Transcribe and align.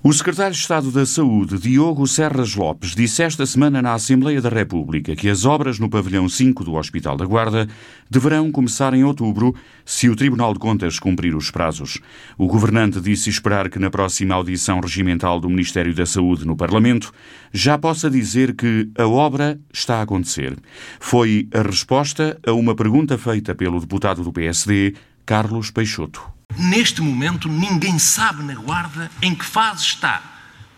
O 0.00 0.12
secretário 0.12 0.52
de 0.52 0.60
Estado 0.60 0.92
da 0.92 1.04
Saúde, 1.04 1.58
Diogo 1.58 2.06
Serras 2.06 2.54
Lopes, 2.54 2.94
disse 2.94 3.20
esta 3.20 3.44
semana 3.44 3.82
na 3.82 3.94
Assembleia 3.94 4.40
da 4.40 4.48
República 4.48 5.16
que 5.16 5.28
as 5.28 5.44
obras 5.44 5.80
no 5.80 5.90
pavilhão 5.90 6.28
5 6.28 6.62
do 6.62 6.74
Hospital 6.74 7.16
da 7.16 7.26
Guarda 7.26 7.66
deverão 8.08 8.52
começar 8.52 8.94
em 8.94 9.02
outubro, 9.02 9.52
se 9.84 10.08
o 10.08 10.14
Tribunal 10.14 10.52
de 10.52 10.60
Contas 10.60 11.00
cumprir 11.00 11.34
os 11.34 11.50
prazos. 11.50 11.98
O 12.38 12.46
governante 12.46 13.00
disse 13.00 13.28
esperar 13.28 13.68
que 13.68 13.80
na 13.80 13.90
próxima 13.90 14.36
audição 14.36 14.78
regimental 14.78 15.40
do 15.40 15.50
Ministério 15.50 15.92
da 15.92 16.06
Saúde 16.06 16.46
no 16.46 16.56
Parlamento 16.56 17.12
já 17.52 17.76
possa 17.76 18.08
dizer 18.08 18.54
que 18.54 18.88
a 18.96 19.08
obra 19.08 19.58
está 19.74 19.96
a 19.96 20.02
acontecer. 20.02 20.56
Foi 21.00 21.48
a 21.52 21.62
resposta 21.62 22.38
a 22.46 22.52
uma 22.52 22.76
pergunta 22.76 23.18
feita 23.18 23.52
pelo 23.52 23.80
deputado 23.80 24.22
do 24.22 24.32
PSD, 24.32 24.94
Carlos 25.26 25.72
Peixoto. 25.72 26.37
Neste 26.58 27.00
momento, 27.00 27.48
ninguém 27.48 28.00
sabe 28.00 28.42
na 28.42 28.54
Guarda 28.54 29.08
em 29.22 29.32
que 29.32 29.44
fase 29.44 29.84
está 29.84 30.20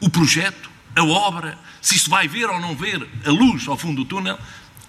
o 0.00 0.08
projeto, 0.08 0.70
a 0.94 1.02
obra, 1.02 1.58
se 1.82 1.96
isto 1.96 2.08
vai 2.08 2.28
ver 2.28 2.48
ou 2.48 2.60
não 2.60 2.76
ver 2.76 3.04
a 3.26 3.30
luz 3.30 3.66
ao 3.66 3.76
fundo 3.76 4.04
do 4.04 4.08
túnel 4.08 4.38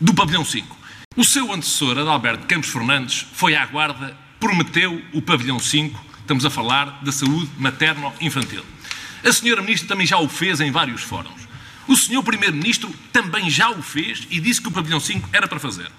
do 0.00 0.14
pavilhão 0.14 0.44
5. 0.44 0.76
O 1.16 1.24
seu 1.24 1.52
antecessor, 1.52 1.98
Adalberto 1.98 2.46
Campos 2.46 2.70
Fernandes, 2.70 3.26
foi 3.32 3.56
à 3.56 3.66
Guarda, 3.66 4.16
prometeu 4.38 5.02
o 5.12 5.20
pavilhão 5.20 5.58
5, 5.58 6.00
estamos 6.20 6.44
a 6.44 6.50
falar 6.50 7.02
da 7.02 7.10
saúde 7.10 7.50
materno-infantil. 7.58 8.64
A 9.24 9.32
senhora 9.32 9.62
Ministra 9.62 9.88
também 9.88 10.06
já 10.06 10.18
o 10.18 10.28
fez 10.28 10.60
em 10.60 10.70
vários 10.70 11.02
fóruns. 11.02 11.48
O 11.88 11.96
senhor 11.96 12.22
Primeiro-Ministro 12.22 12.94
também 13.12 13.50
já 13.50 13.68
o 13.68 13.82
fez 13.82 14.28
e 14.30 14.38
disse 14.38 14.62
que 14.62 14.68
o 14.68 14.70
pavilhão 14.70 15.00
5 15.00 15.28
era 15.32 15.48
para 15.48 15.58
fazer. 15.58 15.90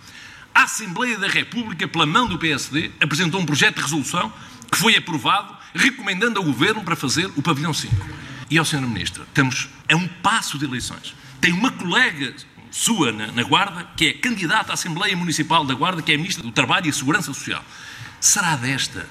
A 0.55 0.63
Assembleia 0.63 1.17
da 1.17 1.27
República, 1.27 1.85
pela 1.85 2.05
mão 2.05 2.27
do 2.27 2.39
PSD, 2.39 2.91
apresentou 3.01 3.41
um 3.41 3.45
projeto 3.45 3.75
de 3.75 3.81
resolução 3.81 4.31
que 4.79 4.83
foi 4.83 4.95
aprovado, 4.95 5.53
recomendando 5.75 6.39
ao 6.39 6.45
Governo 6.45 6.81
para 6.81 6.95
fazer 6.95 7.29
o 7.35 7.41
pavilhão 7.41 7.73
5. 7.73 7.93
E 8.49 8.57
ao 8.57 8.63
Sr. 8.63 8.79
Ministro, 8.79 9.23
estamos 9.23 9.67
a 9.91 9.95
um 9.95 10.07
passo 10.07 10.57
de 10.57 10.63
eleições. 10.63 11.13
Tem 11.41 11.51
uma 11.51 11.69
colega 11.69 12.33
sua 12.71 13.11
na, 13.11 13.27
na, 13.27 13.43
Guarda, 13.43 13.85
que 13.97 14.07
é 14.07 14.13
candidata 14.13 14.71
à 14.71 14.75
Assembleia 14.75 15.17
Municipal 15.17 15.65
da 15.65 15.73
Guarda, 15.73 16.01
que 16.01 16.13
é 16.13 16.17
Ministra 16.17 16.43
do 16.43 16.51
Trabalho 16.51 16.87
e 16.87 16.93
Segurança 16.93 17.33
Social. 17.33 17.63
Será 18.21 18.55
desta 18.55 19.05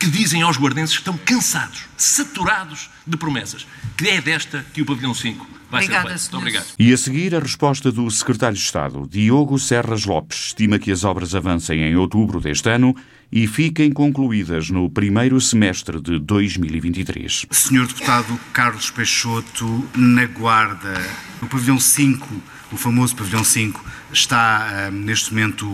que 0.00 0.10
dizem 0.10 0.42
aos 0.42 0.58
guardenses 0.58 0.96
que 0.96 1.02
estão 1.02 1.16
cansados, 1.16 1.84
saturados 1.96 2.90
de 3.06 3.16
promessas, 3.16 3.64
que 3.96 4.08
é 4.08 4.20
desta 4.20 4.66
que 4.74 4.82
o 4.82 4.86
pavilhão 4.86 5.14
5 5.14 5.46
vai 5.46 5.53
Obrigada. 5.76 6.08
Muito 6.08 6.36
obrigado. 6.36 6.66
E 6.78 6.92
a 6.92 6.96
seguir, 6.96 7.34
a 7.34 7.40
resposta 7.40 7.90
do 7.90 8.10
secretário 8.10 8.56
de 8.56 8.62
Estado, 8.62 9.08
Diogo 9.10 9.58
Serras 9.58 10.04
Lopes, 10.04 10.46
estima 10.46 10.78
que 10.78 10.90
as 10.90 11.04
obras 11.04 11.34
avancem 11.34 11.82
em 11.82 11.96
outubro 11.96 12.40
deste 12.40 12.68
ano 12.68 12.94
e 13.30 13.46
fiquem 13.46 13.92
concluídas 13.92 14.70
no 14.70 14.88
primeiro 14.88 15.40
semestre 15.40 16.00
de 16.00 16.18
2023. 16.18 17.46
Senhor 17.50 17.86
Deputado 17.86 18.38
Carlos 18.52 18.90
Peixoto, 18.90 19.88
na 19.96 20.26
Guarda, 20.26 20.94
no 21.42 21.48
pavilhão 21.48 21.78
5 21.78 22.54
o 22.74 22.76
famoso 22.76 23.14
pavilhão 23.14 23.44
5 23.44 23.84
está 24.14 24.88
hum, 24.90 25.00
neste 25.00 25.34
momento 25.34 25.66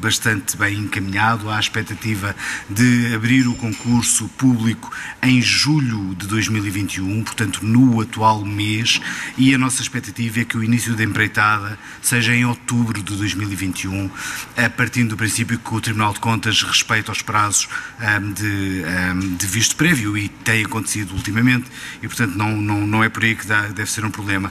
bastante 0.00 0.56
bem 0.56 0.78
encaminhado. 0.78 1.48
Há 1.48 1.56
a 1.56 1.60
expectativa 1.60 2.34
de 2.68 3.14
abrir 3.14 3.46
o 3.46 3.54
concurso 3.54 4.28
público 4.36 4.92
em 5.22 5.40
julho 5.40 6.14
de 6.14 6.26
2021, 6.26 7.24
portanto, 7.24 7.64
no 7.64 8.00
atual 8.00 8.44
mês, 8.44 9.00
e 9.38 9.54
a 9.54 9.58
nossa 9.58 9.80
expectativa 9.80 10.40
é 10.40 10.44
que 10.44 10.56
o 10.56 10.64
início 10.64 10.94
da 10.94 11.04
empreitada 11.04 11.78
seja 12.02 12.34
em 12.34 12.44
outubro 12.44 13.02
de 13.02 13.16
2021, 13.16 14.10
a 14.56 14.68
partir 14.68 15.04
do 15.04 15.16
princípio 15.16 15.58
que 15.58 15.74
o 15.74 15.80
Tribunal 15.80 16.12
de 16.12 16.20
Contas 16.20 16.62
respeita 16.62 17.12
os 17.12 17.22
prazos 17.22 17.68
um, 18.00 18.32
de, 18.32 18.82
um, 19.14 19.36
de, 19.36 19.46
visto 19.46 19.76
prévio 19.76 20.18
e 20.18 20.28
tem 20.28 20.64
acontecido 20.64 21.14
ultimamente, 21.14 21.66
e 22.02 22.08
portanto 22.08 22.34
não, 22.36 22.56
não, 22.56 22.86
não 22.86 23.04
é 23.04 23.08
por 23.08 23.22
aí 23.22 23.34
que 23.36 23.46
dá, 23.46 23.62
deve 23.68 23.90
ser 23.90 24.04
um 24.04 24.10
problema 24.10 24.50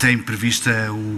tem 0.00 0.16
prevista 0.16 0.70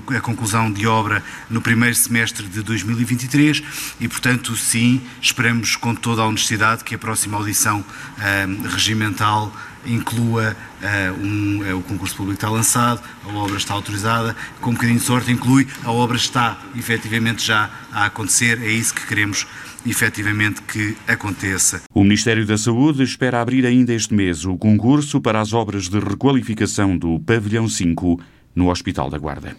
a 0.09 0.21
conclusão 0.21 0.71
de 0.71 0.89
obra 0.89 1.23
no 1.49 1.63
primeiro 1.63 1.95
semestre 1.95 2.49
de 2.49 2.63
2023 2.63 3.63
e, 4.01 4.09
portanto, 4.09 4.57
sim, 4.57 5.01
esperamos 5.21 5.77
com 5.77 5.95
toda 5.95 6.23
a 6.23 6.27
honestidade 6.27 6.83
que 6.83 6.97
a 6.97 6.99
próxima 6.99 7.39
audição 7.39 7.79
uh, 7.79 8.69
regimental 8.69 9.55
inclua 9.87 10.57
uh, 10.83 11.25
um, 11.25 11.61
uh, 11.61 11.79
o 11.79 11.83
concurso 11.83 12.17
público 12.17 12.35
está 12.35 12.51
lançado, 12.51 13.01
a 13.25 13.33
obra 13.33 13.57
está 13.57 13.73
autorizada, 13.73 14.35
com 14.61 14.71
um 14.71 14.75
bocadinho 14.75 14.99
de 14.99 15.05
sorte 15.05 15.31
inclui, 15.31 15.67
a 15.85 15.93
obra 15.93 16.17
está 16.17 16.61
efetivamente 16.77 17.47
já 17.47 17.71
a 17.93 18.07
acontecer, 18.07 18.61
é 18.61 18.71
isso 18.71 18.93
que 18.93 19.07
queremos 19.07 19.47
efetivamente 19.87 20.61
que 20.63 20.97
aconteça. 21.07 21.83
O 21.95 22.03
Ministério 22.03 22.45
da 22.45 22.59
Saúde 22.59 23.05
espera 23.05 23.41
abrir 23.41 23.65
ainda 23.65 23.93
este 23.93 24.13
mês 24.13 24.45
o 24.45 24.57
concurso 24.57 25.21
para 25.21 25.41
as 25.41 25.53
obras 25.53 25.89
de 25.89 26.01
requalificação 26.01 26.99
do 26.99 27.21
Pavilhão 27.21 27.69
5 27.69 28.21
no 28.55 28.71
Hospital 28.71 29.09
da 29.09 29.19
Guarda. 29.19 29.57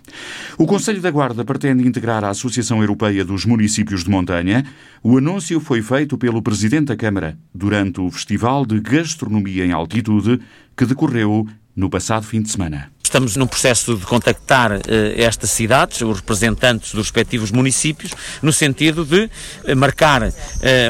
O 0.58 0.66
Conselho 0.66 1.02
da 1.02 1.12
Guarda 1.12 1.44
pretende 1.44 1.88
integrar 1.88 2.24
a 2.24 2.30
Associação 2.30 2.80
Europeia 2.82 3.26
dos 3.26 3.46
Municípios 3.46 4.04
de 4.04 4.10
Montanha. 4.10 4.64
O 5.02 5.18
anúncio 5.18 5.60
foi 5.60 5.82
feito 5.82 6.18
pelo 6.18 6.42
Presidente 6.42 6.86
da 6.86 6.96
Câmara 6.96 7.38
durante 7.54 8.00
o 8.00 8.12
Festival 8.12 8.66
de 8.66 8.80
Gastronomia 8.80 9.66
em 9.66 9.72
Altitude 9.72 10.40
que 10.78 10.86
decorreu 10.86 11.48
no 11.76 11.90
passado 11.90 12.26
fim 12.26 12.42
de 12.42 12.50
semana. 12.50 12.93
Estamos 13.14 13.36
num 13.36 13.46
processo 13.46 13.96
de 13.96 14.08
contactar 14.08 14.72
uh, 14.72 14.82
estas 15.16 15.52
cidades, 15.52 16.02
os 16.02 16.18
representantes 16.18 16.94
dos 16.96 17.04
respectivos 17.04 17.52
municípios, 17.52 18.12
no 18.42 18.52
sentido 18.52 19.06
de 19.06 19.30
uh, 19.72 19.76
marcar 19.76 20.24
uh, 20.24 20.32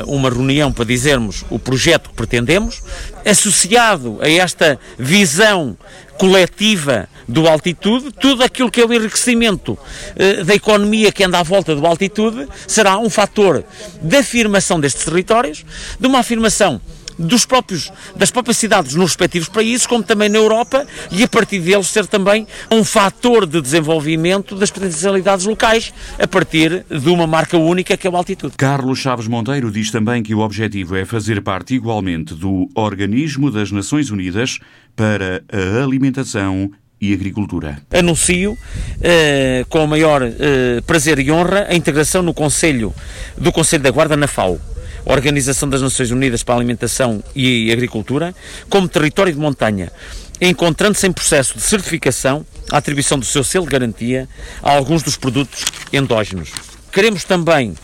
uma 0.07 0.29
reunião 0.29 0.71
para 0.71 0.85
dizermos 0.85 1.43
o 1.49 1.59
projeto 1.59 2.09
que 2.11 2.15
pretendemos, 2.15 2.81
associado 3.25 4.19
a 4.21 4.29
esta 4.29 4.79
visão 4.97 5.77
coletiva 6.17 7.09
do 7.27 7.45
altitude, 7.45 8.09
tudo 8.13 8.41
aquilo 8.41 8.71
que 8.71 8.79
é 8.79 8.85
o 8.85 8.93
enriquecimento 8.93 9.73
uh, 9.73 10.45
da 10.45 10.55
economia 10.55 11.11
que 11.11 11.25
anda 11.25 11.39
à 11.39 11.43
volta 11.43 11.75
do 11.75 11.85
altitude 11.85 12.47
será 12.65 12.97
um 12.97 13.09
fator 13.09 13.65
de 14.01 14.15
afirmação 14.15 14.79
destes 14.79 15.03
territórios, 15.03 15.65
de 15.99 16.07
uma 16.07 16.19
afirmação 16.19 16.79
dos 17.17 17.45
próprios, 17.45 17.91
das 18.15 18.31
próprias 18.31 18.57
cidades 18.57 18.95
nos 18.95 19.11
respectivos 19.11 19.49
países, 19.49 19.85
como 19.85 20.03
também 20.03 20.29
na 20.29 20.37
Europa, 20.37 20.85
e 21.11 21.23
a 21.23 21.27
partir 21.27 21.59
deles 21.59 21.87
ser 21.87 22.05
também 22.07 22.47
um 22.71 22.83
fator 22.83 23.45
de 23.45 23.61
desenvolvimento 23.61 24.55
das 24.55 24.71
potencialidades 24.71 25.45
locais, 25.45 25.93
a 26.19 26.27
partir 26.27 26.85
de 26.89 27.09
uma 27.09 27.27
marca 27.27 27.57
única 27.57 27.95
que 27.97 28.07
é 28.07 28.11
a 28.11 28.15
altitude. 28.15 28.55
Carlos 28.57 28.99
Chaves 28.99 29.27
Monteiro 29.27 29.71
diz 29.71 29.91
também 29.91 30.23
que 30.23 30.33
o 30.33 30.39
objetivo 30.39 30.95
é 30.95 31.05
fazer 31.05 31.41
parte 31.41 31.75
igualmente 31.75 32.33
do 32.33 32.69
Organismo 32.75 33.51
das 33.51 33.71
Nações 33.71 34.09
Unidas 34.09 34.59
para 34.95 35.43
a 35.51 35.83
Alimentação 35.83 36.71
e 37.03 37.13
Agricultura. 37.13 37.81
Anuncio 37.91 38.57
eh, 39.01 39.65
com 39.67 39.83
o 39.83 39.87
maior 39.87 40.21
eh, 40.23 40.81
prazer 40.87 41.19
e 41.19 41.29
honra 41.31 41.67
a 41.69 41.75
integração 41.75 42.21
no 42.21 42.33
Conselho 42.33 42.93
do 43.37 43.51
Conselho 43.51 43.83
da 43.83 43.91
Guarda 43.91 44.15
na 44.15 44.27
FAO. 44.27 44.72
Organização 45.05 45.69
das 45.69 45.81
Nações 45.81 46.11
Unidas 46.11 46.43
para 46.43 46.55
a 46.55 46.57
Alimentação 46.57 47.23
e 47.35 47.71
Agricultura, 47.71 48.33
como 48.69 48.87
território 48.87 49.33
de 49.33 49.39
montanha, 49.39 49.91
encontrando-se 50.39 51.05
em 51.05 51.11
processo 51.11 51.55
de 51.55 51.61
certificação, 51.61 52.45
a 52.71 52.77
atribuição 52.77 53.19
do 53.19 53.25
seu 53.25 53.43
selo 53.43 53.65
de 53.65 53.71
garantia 53.71 54.27
a 54.61 54.71
alguns 54.71 55.03
dos 55.03 55.17
produtos 55.17 55.65
endógenos. 55.91 56.51
Queremos 56.91 57.23
também 57.23 57.75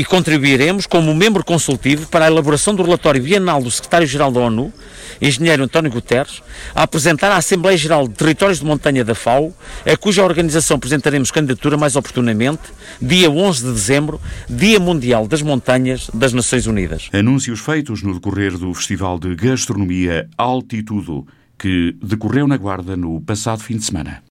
e 0.00 0.04
contribuiremos 0.04 0.86
como 0.86 1.14
membro 1.14 1.44
consultivo 1.44 2.06
para 2.06 2.24
a 2.24 2.28
elaboração 2.28 2.74
do 2.74 2.82
relatório 2.82 3.22
bienal 3.22 3.62
do 3.62 3.70
Secretário-Geral 3.70 4.32
da 4.32 4.40
ONU, 4.40 4.72
engenheiro 5.20 5.62
António 5.62 5.90
Guterres, 5.90 6.42
a 6.74 6.84
apresentar 6.84 7.30
à 7.30 7.36
Assembleia 7.36 7.76
Geral 7.76 8.08
de 8.08 8.14
Territórios 8.14 8.60
de 8.60 8.64
Montanha 8.64 9.04
da 9.04 9.14
FAO, 9.14 9.54
a 9.84 9.94
cuja 9.98 10.24
organização 10.24 10.78
apresentaremos 10.78 11.30
candidatura 11.30 11.76
mais 11.76 11.96
oportunamente, 11.96 12.62
dia 12.98 13.30
11 13.30 13.62
de 13.62 13.72
dezembro, 13.74 14.18
Dia 14.48 14.80
Mundial 14.80 15.28
das 15.28 15.42
Montanhas 15.42 16.08
das 16.14 16.32
Nações 16.32 16.66
Unidas. 16.66 17.10
Anúncios 17.12 17.60
feitos 17.60 18.02
no 18.02 18.14
decorrer 18.14 18.56
do 18.56 18.72
Festival 18.72 19.18
de 19.18 19.34
Gastronomia 19.34 20.30
Altitudo, 20.38 21.26
que 21.58 21.94
decorreu 22.02 22.48
na 22.48 22.56
Guarda 22.56 22.96
no 22.96 23.20
passado 23.20 23.60
fim 23.62 23.76
de 23.76 23.84
semana. 23.84 24.29